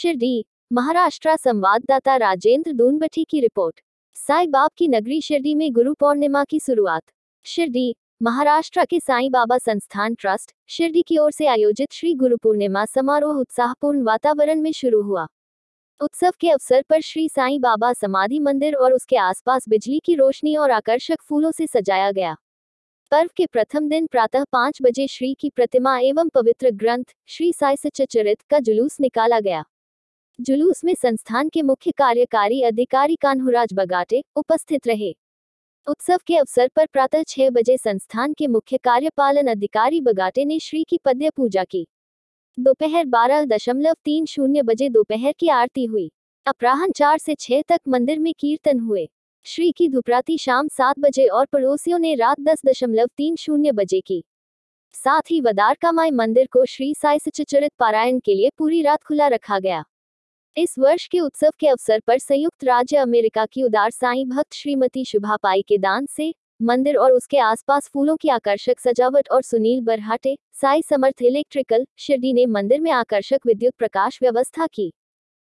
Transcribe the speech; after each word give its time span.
शिरडी 0.00 0.44
महाराष्ट्र 0.72 1.36
संवाददाता 1.36 2.16
राजेंद्र 2.16 2.72
दूनबठी 2.72 3.24
की 3.24 3.40
रिपोर्ट। 3.40 3.80
साईं 4.14 4.50
बाब 4.50 4.70
की 4.76 4.88
नगरी 4.88 5.20
शिरडी 5.20 5.54
में 5.54 5.72
गुरु 5.72 5.94
पूर्णिमा 5.94 6.44
की 6.44 6.60
शुरुआत। 6.60 7.02
शिरडी, 7.44 7.96
महाराष्ट्र 8.22 8.84
के 8.84 9.00
साईं 9.00 9.30
बाबा 9.30 9.58
संस्थान 9.58 10.14
ट्रस्ट, 10.14 10.54
शिरडी 10.68 11.02
की 11.02 11.18
ओर 11.18 11.32
से 11.32 11.46
आयोजित 11.46 11.92
श्री 11.92 12.14
गुरु 12.14 12.36
पूर्णिमा 12.36 12.84
समारोह 12.84 13.36
उत्साहपूर्ण 13.36 14.02
वातावरण 14.02 14.60
में 14.60 14.72
शुरू 14.72 15.02
हुआ। 15.02 15.26
उत्सव 16.00 16.32
के 16.40 16.50
अवसर 16.50 16.84
पर 16.88 17.00
श्री 17.00 17.28
साईं 17.28 17.60
बाबा 17.60 17.92
समाधि 17.92 18.38
मंदिर 18.38 18.74
और 18.74 18.92
उसके 18.92 19.16
आसपास 19.16 19.68
बिजली 19.68 20.00
की 20.04 20.14
रोशनी 20.14 20.56
और 20.56 20.70
आकर्षक 20.70 21.22
फूलों 21.22 21.50
से 21.52 21.66
सजाया 21.66 22.10
गया। 22.10 22.36
पर्व 23.10 23.30
के 23.36 23.46
प्रथम 23.46 23.88
दिन 23.88 24.06
प्रातः 24.06 24.44
पाँच 24.44 24.78
बजे 24.82 25.06
श्री 25.06 25.34
की 25.34 25.50
प्रतिमा 25.50 25.98
एवं 25.98 26.28
पवित्र 26.28 26.70
ग्रंथ, 26.70 27.04
श्री 27.26 27.52
साई 27.52 27.76
सच्चरित 27.76 28.42
का 28.42 28.58
जुलूस 28.58 28.96
निकाला 29.00 29.40
गया। 29.40 29.64
जुलूस 30.40 30.84
में 30.84 30.94
संस्थान 30.94 31.48
के 31.48 31.62
मुख्य 31.62 31.90
कार्यकारी 31.90 32.62
अधिकारी 32.62 33.16
कान्हुराज 33.16 33.68
बगाटे 33.74 34.22
उपस्थित 34.36 34.86
रहे। 34.86 35.14
उत्सव 35.86 36.18
के 36.26 36.36
अवसर 36.36 36.68
पर 36.68 36.86
प्रातः 36.86 37.22
छह 37.22 37.50
बजे 37.50 37.76
संस्थान 37.76 38.32
के 38.32 38.46
मुख्य 38.46 38.76
कार्यपालन 38.76 39.46
अधिकारी 39.46 40.00
बगाटे 40.00 40.44
ने 40.44 40.58
श्री 40.58 40.84
की 40.84 40.98
पद्य 41.04 41.30
पूजा 41.30 41.64
की। 41.64 41.86
दोपहर 42.58 43.04
बारह 43.06 43.44
दशमलव 43.44 43.94
तीन 44.04 44.26
शून्य 44.26 44.62
बजे 44.62 44.88
दोपहर 44.88 45.32
की 45.38 45.48
आरती 45.48 45.84
हुई। 45.84 46.10
अपराहन 46.46 46.92
चार 46.92 47.18
से 47.18 47.34
छह 47.34 47.62
तक 47.62 47.80
मंदिर 47.88 48.18
में 48.18 48.34
कीर्तन 48.38 48.78
हुए। 48.78 49.08
श्री 49.44 49.72
की 49.72 49.88
धुपराती 49.88 50.38
शाम 50.38 50.68
सात 50.68 50.98
बजे 50.98 51.26
और 51.26 51.46
पड़ोसियों 51.46 51.98
ने 51.98 52.14
रात 52.14 52.40
दस 52.40 52.62
दशमलव 52.66 53.06
तीन 53.16 53.36
शून्य 53.36 53.72
बजे 53.72 54.00
की। 54.00 54.24
साथ 54.92 55.30
ही 55.30 55.40
वदारका 55.40 55.92
माई 55.92 56.10
मंदिर 56.10 56.48
को 56.52 56.64
श्री 56.64 56.94
साई 56.94 57.18
सचरित 57.18 57.72
पारायण 57.78 58.18
के 58.18 58.34
लिए 58.34 58.50
पूरी 58.58 58.82
रात 58.82 59.02
खुला 59.02 59.28
रखा 59.28 59.58
गया। 59.58 59.84
इस 60.56 60.78
वर्ष 60.78 61.06
के 61.06 61.20
उत्सव 61.20 61.50
के 61.58 61.66
अवसर 61.66 62.00
पर 62.06 62.18
संयुक्त 62.18 62.64
राज्य 62.64 62.96
अमेरिका 62.96 63.44
की 63.46 63.62
उदार 63.62 63.90
साई 63.90 64.24
भक्त 64.24 64.54
श्रीमती 64.54 65.04
शुभा 65.04 65.36
पाई 65.36 65.62
के 65.62 65.78
दान 65.78 66.06
से 66.06 66.32
मंदिर 66.62 66.96
और 66.96 67.12
उसके 67.12 67.38
आसपास 67.38 67.88
फूलों 67.88 68.16
की 68.16 68.28
आकर्षक 68.28 68.80
सजावट 68.80 69.28
और 69.28 69.42
सुनील 69.42 69.80
बरहाटे, 69.80 70.36
साई 70.52 70.82
समर्थ 70.82 71.22
इलेक्ट्रिकल, 71.22 71.86
शिरडी 71.98 72.32
ने 72.32 72.46
मंदिर 72.46 72.80
में 72.80 72.90
आकर्षक 72.90 73.46
विद्युत 73.46 73.74
प्रकाश 73.78 74.18
व्यवस्था 74.22 74.66
की। 74.66 74.92